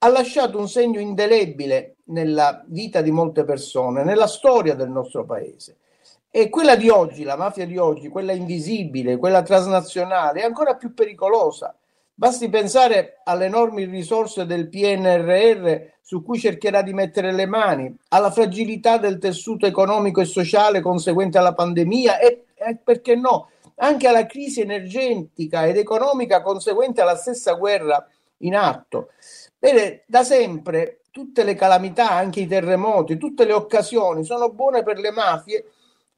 ha 0.00 0.08
lasciato 0.08 0.58
un 0.58 0.68
segno 0.68 1.00
indelebile 1.00 1.96
nella 2.08 2.62
vita 2.66 3.00
di 3.00 3.10
molte 3.10 3.44
persone, 3.44 4.04
nella 4.04 4.26
storia 4.26 4.74
del 4.74 4.90
nostro 4.90 5.24
paese. 5.24 5.78
E 6.30 6.48
quella 6.50 6.76
di 6.76 6.88
oggi, 6.88 7.24
la 7.24 7.36
mafia 7.36 7.66
di 7.66 7.78
oggi, 7.78 8.08
quella 8.08 8.32
invisibile, 8.32 9.16
quella 9.16 9.42
transnazionale, 9.42 10.40
è 10.40 10.44
ancora 10.44 10.76
più 10.76 10.92
pericolosa 10.94 11.74
Basti 12.18 12.48
pensare 12.48 13.20
alle 13.22 13.44
enormi 13.44 13.84
risorse 13.84 14.44
del 14.44 14.68
PNRR 14.68 15.82
su 16.02 16.24
cui 16.24 16.36
cercherà 16.36 16.82
di 16.82 16.92
mettere 16.92 17.30
le 17.30 17.46
mani, 17.46 17.96
alla 18.08 18.32
fragilità 18.32 18.98
del 18.98 19.18
tessuto 19.18 19.66
economico 19.66 20.20
e 20.20 20.24
sociale 20.24 20.80
conseguente 20.80 21.38
alla 21.38 21.54
pandemia 21.54 22.18
e, 22.18 22.46
e 22.56 22.76
perché 22.82 23.14
no, 23.14 23.50
anche 23.76 24.08
alla 24.08 24.26
crisi 24.26 24.60
energetica 24.60 25.64
ed 25.64 25.76
economica 25.76 26.42
conseguente 26.42 27.02
alla 27.02 27.14
stessa 27.14 27.52
guerra 27.52 28.04
in 28.38 28.56
atto. 28.56 29.10
Vede, 29.56 30.02
da 30.08 30.24
sempre 30.24 31.02
tutte 31.12 31.44
le 31.44 31.54
calamità, 31.54 32.10
anche 32.10 32.40
i 32.40 32.48
terremoti, 32.48 33.16
tutte 33.16 33.44
le 33.44 33.52
occasioni 33.52 34.24
sono 34.24 34.50
buone 34.50 34.82
per 34.82 34.98
le 34.98 35.12
mafie 35.12 35.66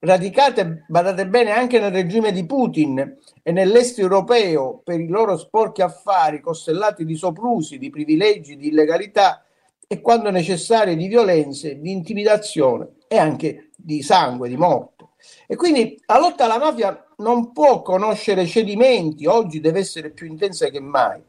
radicate, 0.00 0.84
badate 0.88 1.26
bene, 1.26 1.50
anche 1.50 1.78
nel 1.78 1.92
regime 1.92 2.32
di 2.32 2.44
Putin 2.46 3.18
e 3.42 3.52
nell'est 3.52 3.98
europeo 3.98 4.80
per 4.82 5.00
i 5.00 5.08
loro 5.08 5.36
sporchi 5.36 5.82
affari 5.82 6.40
costellati 6.40 7.04
di 7.04 7.14
soprusi, 7.16 7.78
di 7.78 7.90
privilegi, 7.90 8.56
di 8.56 8.68
illegalità 8.68 9.44
e 9.86 10.00
quando 10.00 10.30
necessarie 10.30 10.96
di 10.96 11.06
violenze, 11.06 11.80
di 11.80 11.90
intimidazione 11.90 12.90
e 13.08 13.18
anche 13.18 13.70
di 13.76 14.02
sangue, 14.02 14.48
di 14.48 14.56
morte. 14.56 15.08
E 15.46 15.56
quindi 15.56 16.00
la 16.06 16.18
lotta 16.18 16.44
alla 16.44 16.58
mafia 16.58 17.04
non 17.18 17.52
può 17.52 17.82
conoscere 17.82 18.46
cedimenti, 18.46 19.26
oggi 19.26 19.60
deve 19.60 19.80
essere 19.80 20.10
più 20.10 20.26
intensa 20.26 20.68
che 20.68 20.80
mai. 20.80 21.20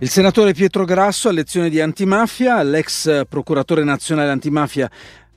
Il 0.00 0.08
senatore 0.08 0.52
Pietro 0.52 0.84
Grasso 0.84 1.28
a 1.28 1.32
lezione 1.32 1.68
di 1.68 1.80
antimafia, 1.80 2.62
l'ex 2.62 3.26
procuratore 3.26 3.82
nazionale 3.82 4.30
antimafia 4.30 4.88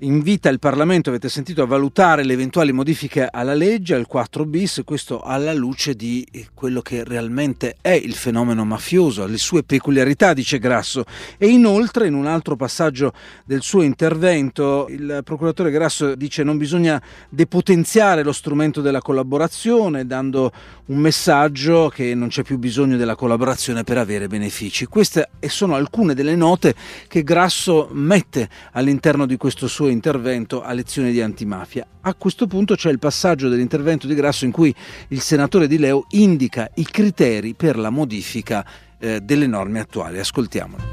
invita 0.01 0.49
il 0.49 0.59
Parlamento, 0.59 1.09
avete 1.09 1.29
sentito, 1.29 1.61
a 1.61 1.65
valutare 1.65 2.23
le 2.23 2.33
eventuali 2.33 2.71
modifiche 2.71 3.27
alla 3.29 3.53
legge, 3.53 3.95
al 3.95 4.07
4 4.07 4.45
bis, 4.45 4.81
questo 4.83 5.21
alla 5.21 5.53
luce 5.53 5.93
di 5.93 6.25
quello 6.53 6.81
che 6.81 7.03
realmente 7.03 7.77
è 7.81 7.91
il 7.91 8.13
fenomeno 8.13 8.65
mafioso, 8.65 9.25
le 9.25 9.37
sue 9.37 9.63
peculiarità, 9.63 10.33
dice 10.33 10.59
Grasso. 10.59 11.03
E 11.37 11.47
inoltre, 11.47 12.07
in 12.07 12.13
un 12.13 12.25
altro 12.25 12.55
passaggio 12.55 13.13
del 13.45 13.61
suo 13.61 13.83
intervento, 13.83 14.87
il 14.89 15.21
procuratore 15.23 15.71
Grasso 15.71 16.15
dice 16.15 16.43
non 16.43 16.57
bisogna 16.57 17.01
depotenziare 17.29 18.23
lo 18.23 18.31
strumento 18.31 18.81
della 18.81 19.01
collaborazione, 19.01 20.07
dando 20.07 20.51
un 20.85 20.97
messaggio 20.97 21.89
che 21.93 22.15
non 22.15 22.29
c'è 22.29 22.43
più 22.43 22.57
bisogno 22.57 22.97
della 22.97 23.15
collaborazione 23.15 23.83
per 23.83 23.97
avere 23.97 24.27
benefici. 24.27 24.85
Queste 24.85 25.29
sono 25.47 25.75
alcune 25.75 26.15
delle 26.15 26.35
note 26.35 26.73
che 27.07 27.23
Grasso 27.23 27.89
mette 27.91 28.49
all'interno 28.71 29.25
di 29.25 29.37
questo 29.37 29.67
suo 29.67 29.89
intervento 29.91 30.61
a 30.61 30.73
lezione 30.73 31.11
di 31.11 31.21
antimafia. 31.21 31.85
A 32.01 32.15
questo 32.15 32.47
punto 32.47 32.75
c'è 32.75 32.89
il 32.89 32.99
passaggio 32.99 33.49
dell'intervento 33.49 34.07
di 34.07 34.15
Grasso 34.15 34.45
in 34.45 34.51
cui 34.51 34.73
il 35.09 35.21
senatore 35.21 35.67
Di 35.67 35.77
Leo 35.77 36.05
indica 36.09 36.69
i 36.75 36.83
criteri 36.83 37.53
per 37.53 37.77
la 37.77 37.89
modifica 37.89 38.65
eh, 38.99 39.21
delle 39.21 39.47
norme 39.47 39.79
attuali. 39.79 40.19
Ascoltiamolo. 40.19 40.83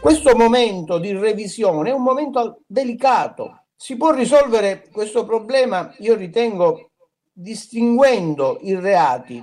Questo 0.00 0.34
momento 0.34 0.98
di 0.98 1.12
revisione 1.12 1.90
è 1.90 1.92
un 1.92 2.02
momento 2.02 2.62
delicato. 2.66 3.66
Si 3.76 3.96
può 3.96 4.12
risolvere 4.12 4.88
questo 4.90 5.24
problema, 5.24 5.94
io 5.98 6.16
ritengo, 6.16 6.92
distinguendo 7.32 8.58
i 8.62 8.74
reati, 8.74 9.42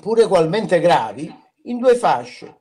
pure 0.00 0.24
ugualmente 0.24 0.80
gravi, 0.80 1.32
in 1.64 1.78
due 1.78 1.96
fasce 1.96 2.56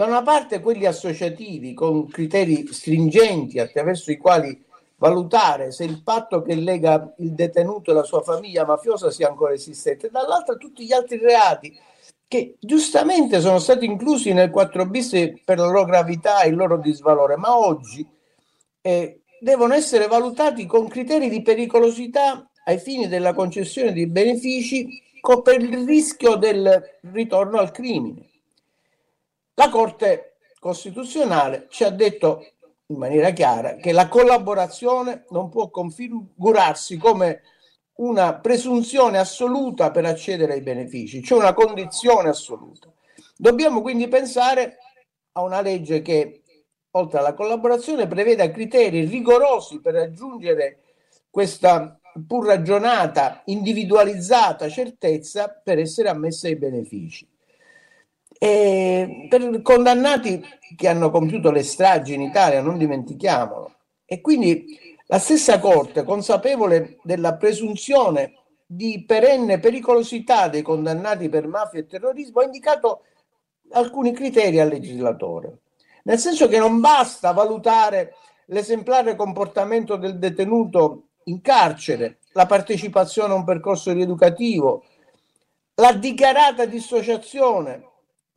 da 0.00 0.06
una 0.06 0.22
parte 0.22 0.60
quelli 0.60 0.86
associativi 0.86 1.74
con 1.74 2.08
criteri 2.08 2.66
stringenti 2.72 3.58
attraverso 3.58 4.10
i 4.10 4.16
quali 4.16 4.58
valutare 4.96 5.72
se 5.72 5.84
il 5.84 6.02
patto 6.02 6.40
che 6.40 6.54
lega 6.54 7.12
il 7.18 7.32
detenuto 7.34 7.90
e 7.90 7.94
la 7.94 8.02
sua 8.02 8.22
famiglia 8.22 8.64
mafiosa 8.64 9.10
sia 9.10 9.28
ancora 9.28 9.52
esistente, 9.52 10.08
dall'altra 10.08 10.54
tutti 10.54 10.86
gli 10.86 10.94
altri 10.94 11.18
reati 11.18 11.78
che 12.26 12.56
giustamente 12.58 13.42
sono 13.42 13.58
stati 13.58 13.84
inclusi 13.84 14.32
nel 14.32 14.48
4 14.48 14.86
bis 14.86 15.34
per 15.44 15.58
la 15.58 15.66
loro 15.66 15.84
gravità 15.84 16.40
e 16.40 16.48
il 16.48 16.56
loro 16.56 16.78
disvalore, 16.78 17.36
ma 17.36 17.58
oggi 17.58 18.08
eh, 18.80 19.20
devono 19.38 19.74
essere 19.74 20.06
valutati 20.06 20.64
con 20.64 20.88
criteri 20.88 21.28
di 21.28 21.42
pericolosità 21.42 22.48
ai 22.64 22.78
fini 22.78 23.06
della 23.06 23.34
concessione 23.34 23.92
di 23.92 24.06
benefici 24.06 24.88
per 25.42 25.60
il 25.60 25.84
rischio 25.84 26.36
del 26.36 26.82
ritorno 27.12 27.58
al 27.58 27.70
crimine. 27.70 28.29
La 29.60 29.68
Corte 29.68 30.36
Costituzionale 30.58 31.66
ci 31.68 31.84
ha 31.84 31.90
detto 31.90 32.46
in 32.86 32.96
maniera 32.96 33.28
chiara 33.28 33.74
che 33.74 33.92
la 33.92 34.08
collaborazione 34.08 35.26
non 35.32 35.50
può 35.50 35.68
configurarsi 35.68 36.96
come 36.96 37.42
una 37.96 38.36
presunzione 38.36 39.18
assoluta 39.18 39.90
per 39.90 40.06
accedere 40.06 40.54
ai 40.54 40.62
benefici, 40.62 41.22
cioè 41.22 41.40
una 41.40 41.52
condizione 41.52 42.30
assoluta. 42.30 42.90
Dobbiamo 43.36 43.82
quindi 43.82 44.08
pensare 44.08 44.78
a 45.32 45.42
una 45.42 45.60
legge 45.60 46.00
che, 46.00 46.40
oltre 46.92 47.18
alla 47.18 47.34
collaborazione, 47.34 48.06
preveda 48.06 48.50
criteri 48.50 49.04
rigorosi 49.04 49.82
per 49.82 49.92
raggiungere 49.92 50.84
questa 51.28 52.00
pur 52.26 52.46
ragionata, 52.46 53.42
individualizzata 53.44 54.70
certezza 54.70 55.50
per 55.62 55.78
essere 55.78 56.08
ammessa 56.08 56.46
ai 56.46 56.56
benefici. 56.56 57.29
E 58.42 59.26
per 59.28 59.60
condannati 59.60 60.42
che 60.74 60.88
hanno 60.88 61.10
compiuto 61.10 61.50
le 61.50 61.62
stragi 61.62 62.14
in 62.14 62.22
Italia, 62.22 62.62
non 62.62 62.78
dimentichiamolo. 62.78 63.74
E 64.06 64.22
quindi 64.22 64.64
la 65.08 65.18
stessa 65.18 65.58
Corte, 65.58 66.04
consapevole 66.04 66.96
della 67.02 67.34
presunzione 67.36 68.32
di 68.64 69.04
perenne 69.06 69.58
pericolosità 69.58 70.48
dei 70.48 70.62
condannati 70.62 71.28
per 71.28 71.46
mafia 71.46 71.80
e 71.80 71.86
terrorismo, 71.86 72.40
ha 72.40 72.44
indicato 72.44 73.02
alcuni 73.72 74.12
criteri 74.12 74.58
al 74.58 74.68
legislatore. 74.68 75.58
Nel 76.04 76.18
senso 76.18 76.48
che 76.48 76.58
non 76.58 76.80
basta 76.80 77.32
valutare 77.32 78.14
l'esemplare 78.46 79.16
comportamento 79.16 79.96
del 79.96 80.18
detenuto 80.18 81.08
in 81.24 81.42
carcere, 81.42 82.20
la 82.32 82.46
partecipazione 82.46 83.34
a 83.34 83.36
un 83.36 83.44
percorso 83.44 83.92
rieducativo, 83.92 84.84
la 85.74 85.92
dichiarata 85.92 86.64
dissociazione, 86.64 87.89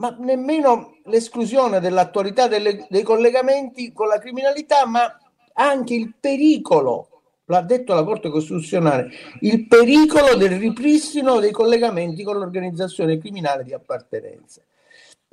ma 0.04 0.14
nemmeno 0.20 0.98
l'esclusione 1.06 1.80
dell'attualità 1.80 2.50
delle, 2.50 2.86
dei 2.90 3.04
collegamenti 3.04 3.94
con 3.94 4.10
la 4.10 4.20
criminalità, 4.20 4.86
ma 4.86 5.18
anche 5.54 5.94
il 5.94 6.14
pericolo, 6.20 7.22
l'ha 7.46 7.62
detto 7.62 7.94
la 7.94 8.04
Corte 8.04 8.30
Costituzionale, 8.30 9.10
il 9.40 9.66
pericolo 9.66 10.36
del 10.36 10.60
ripristino 10.60 11.40
dei 11.40 11.52
collegamenti 11.52 12.22
con 12.24 12.38
l'organizzazione 12.38 13.18
criminale 13.18 13.64
di 13.64 13.72
appartenenza. 13.72 14.62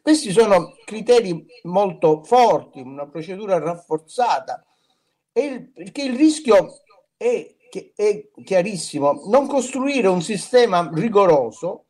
Questi 0.00 0.30
sono 0.30 0.76
criteri 0.84 1.44
molto 1.64 2.22
forti, 2.22 2.80
una 2.80 3.08
procedura 3.08 3.58
rafforzata, 3.58 4.64
il, 5.32 5.68
perché 5.68 6.02
il 6.02 6.16
rischio 6.16 6.82
è, 7.16 7.56
è 7.96 8.28
chiarissimo, 8.44 9.24
non 9.26 9.48
costruire 9.48 10.06
un 10.06 10.22
sistema 10.22 10.88
rigoroso 10.94 11.86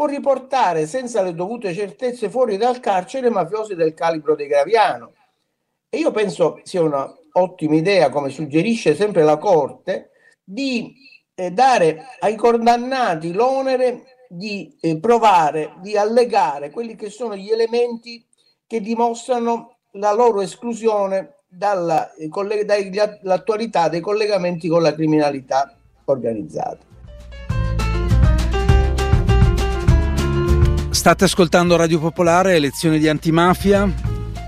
può 0.00 0.08
riportare 0.08 0.86
senza 0.86 1.20
le 1.20 1.34
dovute 1.34 1.74
certezze 1.74 2.30
fuori 2.30 2.56
dal 2.56 2.80
carcere 2.80 3.28
mafiosi 3.28 3.74
del 3.74 3.92
calibro 3.92 4.34
dei 4.34 4.46
Graviano. 4.46 5.12
E 5.90 5.98
io 5.98 6.10
penso 6.10 6.58
sia 6.62 6.80
un'ottima 6.80 7.74
idea, 7.74 8.08
come 8.08 8.30
suggerisce 8.30 8.94
sempre 8.94 9.24
la 9.24 9.36
Corte, 9.36 10.12
di 10.42 10.94
eh, 11.34 11.50
dare 11.50 12.06
ai 12.20 12.34
condannati 12.36 13.34
l'onere 13.34 14.24
di 14.26 14.74
eh, 14.80 14.98
provare, 14.98 15.74
di 15.82 15.98
allegare 15.98 16.70
quelli 16.70 16.96
che 16.96 17.10
sono 17.10 17.36
gli 17.36 17.50
elementi 17.50 18.24
che 18.66 18.80
dimostrano 18.80 19.80
la 19.94 20.14
loro 20.14 20.40
esclusione 20.40 21.40
dalla, 21.46 22.10
eh, 22.14 22.30
dall'attualità 22.64 23.90
dei 23.90 24.00
collegamenti 24.00 24.66
con 24.66 24.80
la 24.80 24.94
criminalità 24.94 25.76
organizzata. 26.06 26.89
State 30.90 31.22
ascoltando 31.22 31.76
Radio 31.76 32.00
Popolare, 32.00 32.56
elezioni 32.56 32.98
di 32.98 33.08
antimafia. 33.08 33.88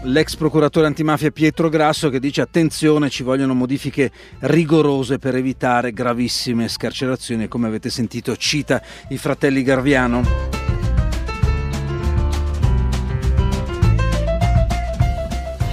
L'ex 0.03 0.35
procuratore 0.35 0.87
antimafia 0.87 1.31
Pietro 1.31 1.69
Grasso 1.69 2.11
che 2.11 2.19
dice 2.19 2.41
attenzione 2.41 3.11
ci 3.11 3.23
vogliono 3.23 3.55
modifiche 3.55 4.11
rigorose 4.41 5.19
per 5.19 5.37
evitare 5.37 5.93
gravissime 5.93 6.67
scarcerazioni 6.67 7.47
come 7.47 7.69
avete 7.69 7.91
sentito 7.91 8.37
cita 8.37 8.83
i 9.11 9.19
fratelli 9.19 9.63
Garviano. 9.63 10.23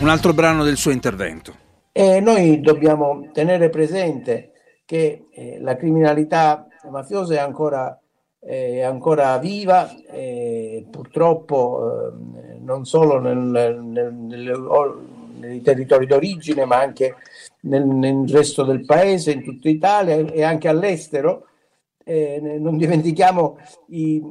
Un 0.02 0.08
altro 0.08 0.34
brano 0.34 0.64
del 0.64 0.78
suo 0.78 0.92
intervento. 0.92 1.56
E 1.92 2.20
noi 2.20 2.62
dobbiamo 2.62 3.32
tenere 3.34 3.70
presente 3.70 4.52
che 4.86 5.26
eh, 5.34 5.58
la 5.60 5.76
criminalità 5.76 6.68
mafiosa 6.92 7.34
è 7.34 7.40
ancora 7.40 8.00
è 8.40 8.82
ancora 8.82 9.38
viva 9.38 9.94
e 10.08 10.86
purtroppo 10.90 12.12
eh, 12.38 12.58
non 12.62 12.86
solo 12.86 13.20
nel, 13.20 13.38
nel, 13.38 13.84
nel, 13.84 14.68
nei 15.40 15.62
territori 15.62 16.06
d'origine, 16.06 16.66
ma 16.66 16.80
anche 16.80 17.16
nel, 17.62 18.28
resto 18.30 18.64
del 18.64 18.86
paese, 18.86 19.32
in 19.32 19.44
tutta 19.44 19.70
Italia 19.70 20.16
e 20.16 20.44
anche 20.44 20.68
all'estero. 20.68 21.46
Eh, 22.04 22.40
non 22.42 22.78
dimentichiamo 22.78 23.60
i, 23.90 24.22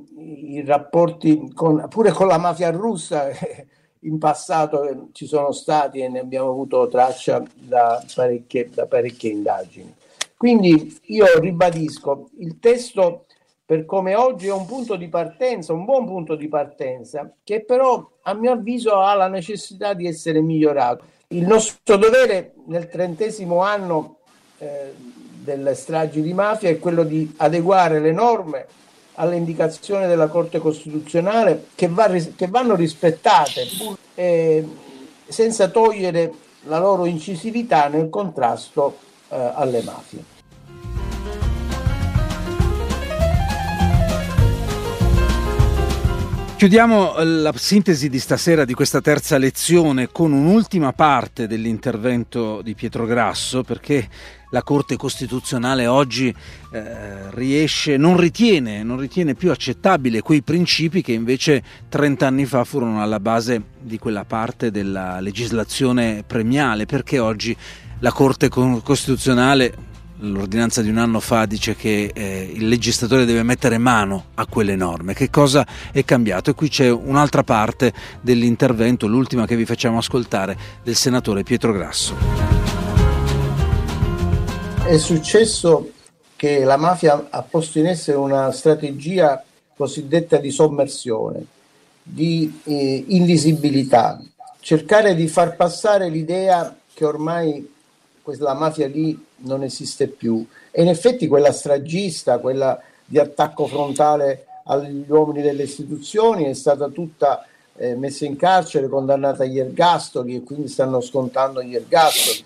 i 0.57 0.65
rapporti 0.65 1.53
con, 1.55 1.87
pure 1.89 2.11
con 2.11 2.27
la 2.27 2.39
mafia 2.39 2.71
russa, 2.71 3.29
in 4.03 4.19
passato 4.19 5.09
ci 5.13 5.27
sono 5.27 5.53
stati 5.53 6.01
e 6.01 6.09
ne 6.09 6.21
abbiamo 6.21 6.51
avuto 6.51 6.89
traccia 6.89 7.43
da 7.55 8.03
parecchie, 8.15 8.71
da 8.73 8.87
parecchie 8.87 9.31
indagini. 9.31 9.95
Quindi 10.37 10.97
io 11.07 11.39
ribadisco, 11.39 12.31
il 12.39 12.59
testo 12.59 13.27
per 13.69 13.85
come 13.85 14.15
oggi 14.15 14.47
è 14.47 14.53
un 14.53 14.65
punto 14.65 14.97
di 14.97 15.09
partenza, 15.09 15.75
un 15.75 15.85
buon 15.85 16.07
punto 16.07 16.37
di 16.37 16.49
partenza, 16.49 17.31
che 17.45 17.63
però 17.67 18.13
a 18.23 18.33
mio 18.33 18.53
avviso 18.53 18.95
ha 18.95 19.13
la 19.13 19.29
necessità 19.29 19.93
di 19.93 20.07
essere 20.07 20.41
migliorato. 20.41 21.05
Il 21.29 21.47
nostro 21.47 21.99
dovere 21.99 22.55
nel 22.69 22.89
trentesimo 22.89 23.61
anno 23.61 24.21
eh, 24.57 24.95
delle 25.45 25.75
stragi 25.75 26.23
di 26.23 26.33
mafia 26.33 26.71
è 26.71 26.79
quello 26.79 27.03
di 27.03 27.35
adeguare 27.37 28.01
le 28.01 28.13
norme 28.13 28.67
alle 29.17 29.37
indicazioni 29.37 30.07
della 30.07 30.29
Corte 30.29 30.61
Costituzionale 30.61 31.67
che, 31.75 31.89
va, 31.89 32.09
che 32.09 32.47
vanno 32.47 32.75
rispettate 32.75 33.67
eh, 34.15 34.67
senza 35.27 35.69
togliere 35.69 36.33
la 36.63 36.79
loro 36.79 37.05
incisività 37.05 37.89
nel 37.89 38.09
contrasto 38.09 38.97
eh, 39.29 39.37
alle 39.37 39.83
mafie. 39.83 40.37
Chiudiamo 46.59 47.17
eh, 47.17 47.25
la 47.25 47.53
sintesi 47.55 48.09
di 48.09 48.19
stasera 48.19 48.65
di 48.65 48.75
questa 48.75 49.01
terza 49.01 49.39
lezione 49.39 50.09
con 50.11 50.33
un'ultima 50.33 50.93
parte 50.93 51.47
dell'intervento 51.47 52.63
di 52.63 52.75
Pietro 52.75 53.07
Grasso 53.07 53.63
perché 53.63 54.09
la 54.51 54.65
Corte 54.65 54.97
Costituzionale 54.97 55.87
oggi 55.87 56.35
eh, 56.73 57.31
riesce, 57.31 57.97
non 57.97 58.17
ritiene, 58.17 58.83
non 58.83 58.99
ritiene 58.99 59.37
più 59.37 59.53
accettabile 59.53 60.21
quei 60.21 60.43
principi 60.43 61.01
che 61.01 61.13
invece 61.13 61.63
30 61.89 62.27
anni 62.27 62.45
fa 62.45 62.65
furono 62.65 63.01
alla 63.01 63.21
base 63.21 63.63
di 63.81 63.97
quella 63.97 64.25
parte 64.25 64.73
della 64.73 65.21
legislazione 65.21 66.25
premiale 66.27 66.87
perché 66.87 67.21
oggi 67.21 67.57
la 68.01 68.11
Corte 68.11 68.49
Costituzionale 68.49 69.88
l'ordinanza 70.21 70.83
di 70.83 70.89
un 70.89 70.99
anno 70.99 71.21
fa 71.21 71.47
dice 71.47 71.77
che 71.77 72.11
eh, 72.13 72.51
il 72.53 72.67
legislatore 72.69 73.25
deve 73.25 73.43
mettere 73.43 73.79
mano 73.79 74.27
a 74.35 74.47
quelle 74.47 74.75
norme. 74.75 75.15
Che 75.15 75.31
cosa 75.31 75.67
è 75.93 76.05
cambiato? 76.05 76.51
E 76.51 76.55
qui 76.55 76.69
c'è 76.69 76.91
un'altra 76.91 77.43
parte 77.43 77.93
dell'intervento, 78.21 79.07
l'ultima 79.07 79.47
che 79.47 79.57
vi 79.57 79.65
facciamo 79.65 79.99
ascoltare, 79.99 80.57
del 80.83 80.97
senatore 80.97 81.43
Pietro 81.43 81.73
Grasso. 81.73 82.17
È 84.85 84.97
successo 84.97 85.91
che 86.35 86.65
la 86.65 86.77
mafia 86.77 87.29
ha 87.31 87.43
posto 87.43 87.79
in 87.79 87.87
essere 87.87 88.17
una 88.17 88.51
strategia 88.53 89.43
cosiddetta 89.77 90.39
di 90.39 90.51
sommersione, 90.51 91.45
di 92.03 92.61
eh, 92.65 93.05
invisibilità, 93.09 94.21
cercare 94.61 95.15
di 95.15 95.29
far 95.29 95.57
passare 95.57 96.09
l'idea 96.09 96.75
che 96.95 97.05
ormai 97.05 97.75
quella 98.23 98.55
mafia 98.55 98.89
lì 98.89 99.27
non 99.39 99.63
esiste 99.63 100.09
più. 100.09 100.47
E 100.71 100.83
in 100.83 100.89
effetti 100.89 101.27
quella 101.27 101.53
stragista, 101.53 102.39
quella 102.39 102.81
di 103.05 103.19
attacco 103.19 103.67
frontale 103.67 104.47
agli 104.65 105.05
uomini 105.09 105.43
delle 105.43 105.63
istituzioni 105.63 106.45
è 106.45 106.55
stata 106.55 106.89
tutta 106.89 107.47
eh, 107.77 107.95
messa 107.95 108.27
in 108.27 108.37
carcere, 108.37 108.89
condannata 108.89 109.45
agli 109.45 109.59
ergastoli 109.59 110.37
e 110.37 110.43
quindi 110.43 110.69
stanno 110.69 111.01
scontando 111.01 111.63
gli 111.63 111.75
ergastoli. 111.75 112.45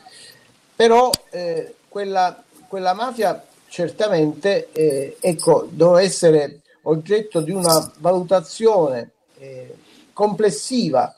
Però 0.77 1.11
eh, 1.31 1.75
quella, 1.89 2.43
quella, 2.69 2.93
mafia 2.93 3.43
certamente 3.69 4.71
eh, 4.73 5.17
ecco, 5.21 5.69
deve 5.71 6.03
essere 6.03 6.61
oggetto 6.83 7.41
di 7.41 7.51
una 7.51 7.93
valutazione 7.99 9.11
eh, 9.38 9.75
complessiva 10.12 11.14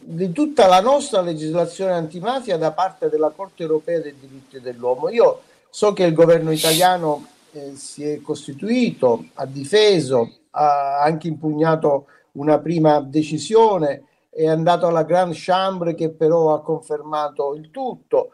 di 0.00 0.30
tutta 0.30 0.66
la 0.68 0.80
nostra 0.80 1.20
legislazione 1.20 1.92
antimafia 1.92 2.56
da 2.56 2.72
parte 2.72 3.08
della 3.08 3.30
Corte 3.30 3.62
europea 3.62 4.00
dei 4.00 4.14
diritti 4.18 4.60
dell'uomo. 4.60 5.08
Io 5.08 5.42
so 5.68 5.92
che 5.92 6.04
il 6.04 6.14
governo 6.14 6.52
italiano 6.52 7.26
eh, 7.52 7.74
si 7.74 8.04
è 8.04 8.20
costituito, 8.20 9.26
ha 9.34 9.46
difeso, 9.46 10.32
ha 10.50 11.00
anche 11.00 11.26
impugnato 11.26 12.06
una 12.32 12.58
prima 12.60 13.00
decisione, 13.00 14.04
è 14.30 14.46
andato 14.46 14.86
alla 14.86 15.02
Grand 15.02 15.32
Chambre 15.34 15.94
che 15.94 16.10
però 16.10 16.54
ha 16.54 16.62
confermato 16.62 17.54
il 17.54 17.70
tutto. 17.70 18.30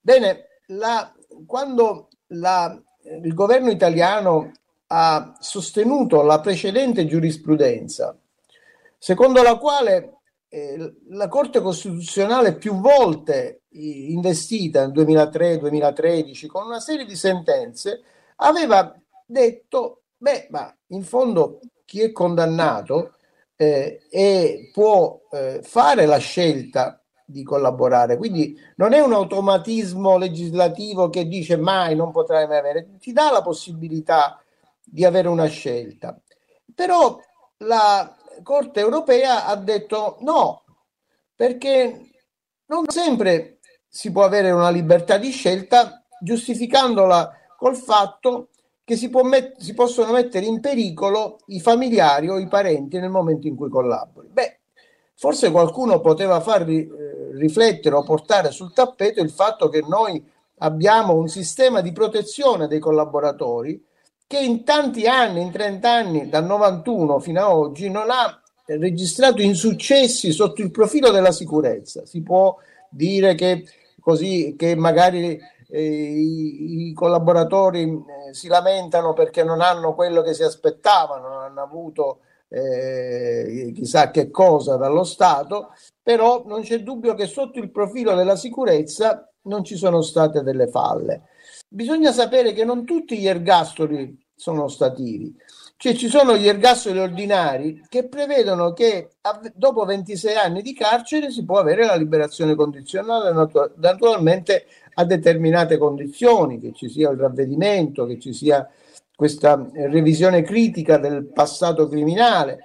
Bene, 0.00 0.60
la, 0.66 1.12
quando 1.44 2.08
la, 2.28 2.80
il 3.22 3.34
governo 3.34 3.70
italiano 3.70 4.52
ha 4.86 5.36
sostenuto 5.40 6.22
la 6.22 6.40
precedente 6.40 7.04
giurisprudenza, 7.06 8.16
secondo 8.96 9.42
la 9.42 9.56
quale 9.56 10.17
la 10.50 11.28
Corte 11.28 11.60
Costituzionale 11.60 12.56
più 12.56 12.74
volte 12.74 13.62
investita 13.70 14.86
nel 14.86 14.92
2003-2013 14.92 16.46
con 16.46 16.66
una 16.66 16.80
serie 16.80 17.04
di 17.04 17.16
sentenze 17.16 18.02
aveva 18.36 18.94
detto, 19.26 20.04
beh, 20.16 20.46
ma 20.50 20.74
in 20.88 21.02
fondo 21.02 21.60
chi 21.84 22.00
è 22.00 22.12
condannato 22.12 23.16
eh, 23.56 24.00
e 24.08 24.70
può 24.72 25.20
eh, 25.30 25.60
fare 25.62 26.06
la 26.06 26.18
scelta 26.18 27.02
di 27.24 27.42
collaborare. 27.42 28.16
Quindi 28.16 28.58
non 28.76 28.94
è 28.94 29.00
un 29.00 29.12
automatismo 29.12 30.16
legislativo 30.16 31.10
che 31.10 31.26
dice 31.26 31.56
mai 31.56 31.94
non 31.94 32.10
potrai 32.10 32.46
mai 32.46 32.58
avere, 32.58 32.96
ti 32.98 33.12
dà 33.12 33.30
la 33.30 33.42
possibilità 33.42 34.40
di 34.82 35.04
avere 35.04 35.28
una 35.28 35.46
scelta. 35.46 36.18
Però 36.74 37.20
la, 37.58 38.16
Corte 38.42 38.80
europea 38.80 39.46
ha 39.46 39.56
detto 39.56 40.16
no, 40.20 40.64
perché 41.34 42.10
non 42.66 42.84
sempre 42.88 43.58
si 43.88 44.12
può 44.12 44.24
avere 44.24 44.50
una 44.50 44.70
libertà 44.70 45.16
di 45.18 45.30
scelta 45.30 46.04
giustificandola 46.20 47.32
col 47.56 47.76
fatto 47.76 48.48
che 48.84 48.96
si, 48.96 49.10
met- 49.22 49.58
si, 49.58 49.74
possono 49.74 50.12
mettere 50.12 50.46
in 50.46 50.60
pericolo 50.60 51.40
i 51.46 51.60
familiari 51.60 52.28
o 52.28 52.38
i 52.38 52.48
parenti 52.48 52.98
nel 52.98 53.10
momento 53.10 53.46
in 53.46 53.54
cui 53.54 53.68
collabori. 53.68 54.28
Beh, 54.28 54.60
forse 55.14 55.50
qualcuno 55.50 56.00
poteva 56.00 56.40
far 56.40 56.62
ri- 56.62 56.88
eh, 56.88 57.36
riflettere 57.36 57.94
o 57.94 58.02
portare 58.02 58.50
sul 58.50 58.72
tappeto 58.72 59.20
il 59.20 59.30
fatto 59.30 59.68
che 59.68 59.84
noi 59.86 60.24
abbiamo 60.58 61.14
un 61.14 61.28
sistema 61.28 61.80
di 61.80 61.92
protezione 61.92 62.66
dei 62.66 62.78
collaboratori 62.78 63.84
che 64.28 64.38
in 64.38 64.62
tanti 64.62 65.06
anni, 65.06 65.40
in 65.40 65.50
30 65.50 65.90
anni, 65.90 66.28
dal 66.28 66.44
91 66.44 67.18
fino 67.18 67.40
ad 67.40 67.50
oggi, 67.50 67.88
non 67.88 68.10
ha 68.10 68.40
registrato 68.66 69.40
insuccessi 69.40 70.32
sotto 70.32 70.60
il 70.60 70.70
profilo 70.70 71.10
della 71.10 71.32
sicurezza. 71.32 72.04
Si 72.04 72.22
può 72.22 72.54
dire 72.90 73.34
che 73.34 73.64
così 73.98 74.54
che 74.54 74.76
magari 74.76 75.40
eh, 75.70 75.82
i, 75.82 76.88
i, 76.88 76.92
collaboratori 76.92 77.84
eh, 77.84 78.34
si 78.34 78.48
lamentano 78.48 79.14
perché 79.14 79.42
non 79.44 79.62
hanno 79.62 79.94
quello 79.94 80.20
che 80.20 80.34
si 80.34 80.42
aspettavano, 80.42 81.28
non 81.28 81.42
hanno 81.44 81.62
avuto 81.62 82.20
eh, 82.48 83.72
chissà 83.74 84.10
che 84.10 84.30
cosa 84.30 84.76
dallo 84.76 85.04
Stato, 85.04 85.70
però 86.02 86.42
non 86.44 86.60
c'è 86.60 86.82
dubbio 86.82 87.14
che 87.14 87.26
sotto 87.26 87.58
il 87.58 87.70
profilo 87.70 88.14
della 88.14 88.36
sicurezza 88.36 89.26
non 89.42 89.64
ci 89.64 89.76
sono 89.76 90.02
state 90.02 90.42
delle 90.42 90.68
falle. 90.68 91.22
Bisogna 91.70 92.12
sapere 92.12 92.54
che 92.54 92.64
non 92.64 92.86
tutti 92.86 93.18
gli 93.18 93.26
ergastoli 93.26 94.18
sono 94.34 94.68
stativi. 94.68 95.34
Cioè 95.76 95.94
ci 95.94 96.08
sono 96.08 96.36
gli 96.36 96.48
ergastoli 96.48 96.98
ordinari 96.98 97.84
che 97.88 98.08
prevedono 98.08 98.72
che 98.72 99.10
dopo 99.54 99.84
26 99.84 100.34
anni 100.34 100.62
di 100.62 100.72
carcere 100.72 101.30
si 101.30 101.44
può 101.44 101.58
avere 101.58 101.84
la 101.84 101.94
liberazione 101.94 102.54
condizionale 102.54 103.32
natu- 103.32 103.74
naturalmente 103.76 104.66
a 104.94 105.04
determinate 105.04 105.76
condizioni, 105.76 106.58
che 106.58 106.72
ci 106.72 106.88
sia 106.88 107.10
il 107.10 107.18
ravvedimento, 107.18 108.06
che 108.06 108.18
ci 108.18 108.32
sia 108.32 108.68
questa 109.14 109.68
revisione 109.72 110.42
critica 110.42 110.96
del 110.96 111.26
passato 111.26 111.86
criminale. 111.86 112.64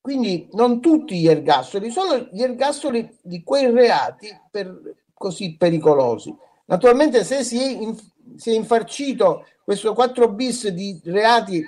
Quindi 0.00 0.48
non 0.52 0.80
tutti 0.80 1.18
gli 1.18 1.28
ergastoli, 1.28 1.90
solo 1.90 2.28
gli 2.32 2.42
ergastoli 2.42 3.18
di 3.22 3.42
quei 3.44 3.70
reati 3.70 4.28
per, 4.50 4.96
così 5.14 5.56
pericolosi. 5.56 6.34
Naturalmente 6.64 7.22
se 7.24 7.44
si 7.44 7.94
si 8.36 8.50
è 8.50 8.54
infarcito 8.54 9.46
questo 9.64 9.92
4 9.94 10.32
bis 10.32 10.68
di 10.68 11.00
reati 11.04 11.64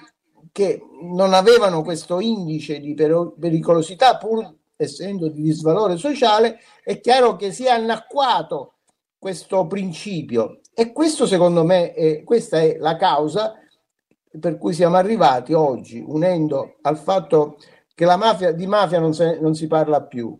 che 0.52 0.80
non 1.02 1.34
avevano 1.34 1.82
questo 1.82 2.20
indice 2.20 2.80
di 2.80 2.94
pericolosità 2.94 4.16
pur 4.18 4.54
essendo 4.76 5.28
di 5.28 5.42
disvalore 5.42 5.96
sociale, 5.96 6.58
è 6.82 7.00
chiaro 7.00 7.36
che 7.36 7.52
si 7.52 7.64
è 7.64 7.70
annacquato 7.70 8.74
questo 9.18 9.66
principio. 9.66 10.60
E 10.74 10.92
questo 10.92 11.26
secondo 11.26 11.64
me 11.64 11.92
è, 11.92 12.22
questa 12.24 12.60
è 12.60 12.76
la 12.78 12.96
causa 12.96 13.54
per 14.38 14.58
cui 14.58 14.72
siamo 14.72 14.96
arrivati 14.96 15.52
oggi, 15.52 16.02
unendo 16.04 16.76
al 16.82 16.98
fatto 16.98 17.56
che 17.94 18.04
la 18.04 18.16
mafia, 18.16 18.50
di 18.52 18.66
mafia 18.66 18.98
non, 18.98 19.14
se, 19.14 19.38
non 19.40 19.54
si 19.54 19.68
parla 19.68 20.02
più 20.02 20.36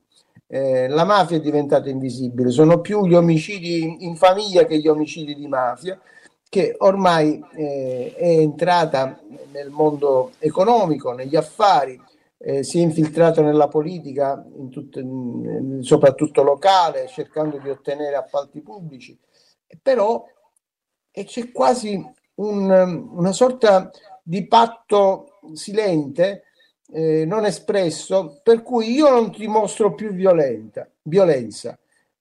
eh, 0.47 0.89
la 0.89 1.05
mafia 1.05 1.37
è 1.37 1.41
diventata 1.41 1.89
invisibile, 1.89 2.51
sono 2.51 2.81
più 2.81 3.07
gli 3.07 3.15
omicidi 3.15 4.05
in 4.05 4.17
famiglia 4.17 4.65
che 4.65 4.79
gli 4.79 4.89
omicidi 4.89 5.35
di 5.35 5.47
mafia, 5.47 6.01
che 6.49 6.75
ormai 6.79 7.43
eh, 7.57 8.15
è 8.15 8.29
entrata 8.39 9.21
nel 9.51 9.71
mondo 9.71 10.33
economico, 10.39 11.13
negli 11.13 11.37
affari, 11.37 12.01
eh, 12.39 12.63
si 12.63 12.79
è 12.79 12.83
infiltrato 12.83 13.43
nella 13.43 13.69
politica, 13.69 14.45
in 14.57 14.71
tut- 14.71 15.83
soprattutto 15.83 16.43
locale, 16.43 17.09
cercando 17.09 17.59
di 17.59 17.71
ottenere 17.71 18.17
appalti 18.17 18.61
pubblici, 18.61 19.19
però 19.83 20.25
c'è 21.11 21.53
quasi 21.53 22.01
un, 22.37 23.09
una 23.13 23.33
sorta 23.33 23.91
di 24.23 24.47
patto 24.47 25.39
silente 25.53 26.45
eh, 26.93 27.25
non 27.25 27.45
espresso, 27.45 28.41
per 28.43 28.63
cui 28.63 28.93
io 28.93 29.09
non 29.11 29.33
ti 29.33 29.47
mostro 29.47 29.95
più 29.95 30.13
violenta, 30.13 30.89
violenza 31.03 31.79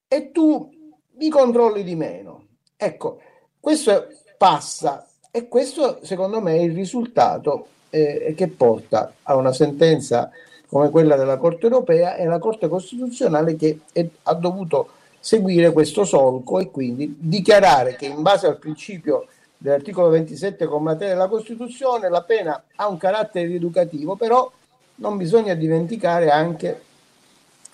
e 0.08 0.32
tu 0.32 0.70
mi 1.16 1.30
controlli 1.30 1.84
di 1.84 1.96
meno. 1.96 2.48
Ecco, 2.76 3.20
questo 3.60 4.08
passa 4.38 5.08
e 5.32 5.48
questo 5.48 6.00
secondo 6.04 6.42
me 6.42 6.56
è 6.56 6.62
il 6.62 6.74
risultato 6.74 7.68
eh, 7.90 8.34
che 8.36 8.48
porta 8.48 9.14
a 9.24 9.36
una 9.36 9.54
sentenza 9.54 10.30
come 10.68 10.90
quella 10.90 11.16
della 11.16 11.38
Corte 11.38 11.66
europea 11.66 12.16
e 12.16 12.26
la 12.26 12.40
Corte 12.40 12.68
Costituzionale 12.68 13.56
che 13.56 13.82
è, 13.92 14.06
ha 14.24 14.34
dovuto 14.34 14.90
seguire 15.20 15.72
questo 15.72 16.04
solco 16.04 16.60
e 16.60 16.70
quindi 16.70 17.16
dichiarare 17.20 17.96
che 17.96 18.08
in 18.08 18.22
base 18.22 18.48
al 18.48 18.58
principio 18.58 19.28
dell'articolo 19.64 20.12
27,3 20.12 20.98
della 20.98 21.30
Costituzione 21.30 22.10
la 22.10 22.22
pena 22.22 22.62
ha 22.76 22.90
un 22.90 22.98
carattere 22.98 23.48
rieducativo, 23.48 24.18
però 24.18 24.52
non 24.96 25.16
bisogna 25.16 25.54
dimenticare 25.54 26.30
anche 26.30 26.82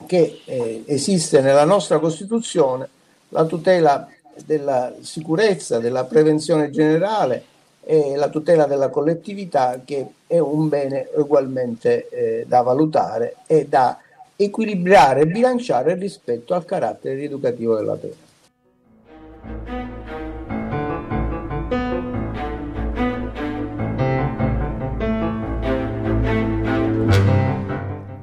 che 0.06 0.42
eh, 0.46 0.84
esiste 0.86 1.42
nella 1.42 1.66
nostra 1.66 1.98
Costituzione 1.98 2.88
la 3.30 3.44
tutela 3.46 4.08
della 4.46 4.94
sicurezza, 5.02 5.80
della 5.80 6.06
prevenzione 6.06 6.70
generale 6.70 7.44
e 7.84 8.16
la 8.16 8.30
tutela 8.30 8.68
della 8.68 8.90
collettività 8.90 9.82
che 9.84 10.06
è 10.28 10.38
un 10.38 10.70
bene 10.70 11.10
ugualmente 11.16 12.08
eh, 12.10 12.46
da 12.48 12.62
valutare 12.62 13.38
e 13.48 13.66
da 13.66 13.98
equilibrare 14.36 15.22
e 15.22 15.26
bilanciare 15.26 15.96
rispetto 15.96 16.54
al 16.54 16.66
carattere 16.66 17.16
rieducativo 17.16 17.76
della 17.76 17.96
pena. 17.96 18.29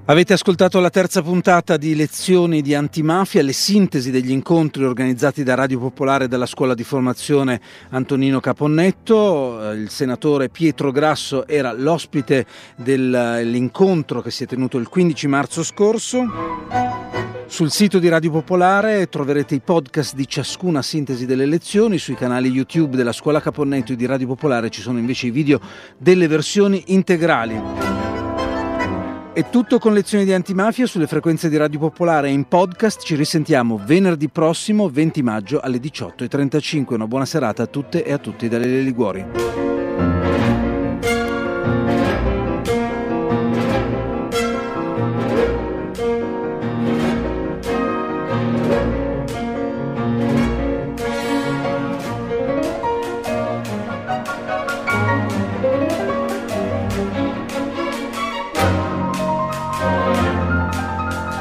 Avete 0.09 0.35
ascoltato 0.35 0.79
la 0.79 0.89
terza 0.89 1.21
puntata 1.21 1.77
di 1.77 1.97
Lezioni 1.97 2.63
di 2.63 2.77
antimafia, 2.77 3.43
le 3.43 3.53
sintesi 3.53 4.13
degli 4.13 4.31
incontri 4.31 4.85
organizzati 4.85 5.43
da 5.43 5.57
Radio 5.57 5.81
Popolare 5.81 6.27
e 6.27 6.29
dalla 6.29 6.47
scuola 6.47 6.75
di 6.75 6.85
formazione 6.85 7.61
Antonino 7.89 8.39
Caponnetto. 8.39 9.73
Il 9.73 9.91
senatore 9.91 10.49
Pietro 10.49 10.93
Grasso 10.93 11.49
era 11.49 11.73
l'ospite 11.73 12.47
dell'incontro 12.77 14.23
che 14.23 14.31
si 14.31 14.45
è 14.45 14.47
tenuto 14.47 14.79
il 14.79 14.87
15 14.87 15.27
marzo 15.27 15.65
scorso. 15.65 16.25
Sul 17.49 17.73
sito 17.73 17.99
di 17.99 18.09
Radio 18.09 18.31
Popolare 18.31 19.09
troverete 19.09 19.57
i 19.57 19.61
podcast 19.61 20.15
di 20.15 20.29
ciascuna 20.29 20.83
sintesi 20.83 21.27
delle 21.27 21.47
lezioni, 21.47 21.99
sui 21.99 22.15
canali 22.15 22.49
YouTube 22.49 22.97
della 22.97 23.13
Scuola 23.13 23.41
Caponnetto 23.41 23.93
e 23.93 23.97
di 23.97 24.07
Radio 24.07 24.29
Popolare 24.29 24.71
ci 24.71 24.83
sono 24.83 25.01
invece 25.01 25.27
i 25.27 25.31
video 25.33 25.61
delle 25.99 26.29
versioni 26.29 26.85
integrali. 26.87 27.96
È 29.37 29.51
tutto 29.51 29.79
con 29.79 29.93
lezioni 29.93 30.25
di 30.25 30.33
antimafia 30.33 30.87
sulle 30.87 31.07
frequenze 31.07 31.51
di 31.51 31.59
Radio 31.59 31.79
Popolare 31.79 32.29
e 32.29 32.33
in 32.33 32.49
podcast. 32.49 33.03
Ci 33.03 33.17
risentiamo 33.17 33.79
venerdì 33.85 34.31
prossimo, 34.31 34.89
20 34.89 35.23
maggio 35.23 35.61
alle 35.61 35.77
18.35. 35.77 36.95
Una 36.95 37.07
buona 37.07 37.27
serata 37.27 37.65
a 37.65 37.67
tutte 37.67 38.03
e 38.03 38.15
a 38.15 38.19
tutti 38.19 38.49
dalle 38.49 38.81
Liguori. 38.81 39.86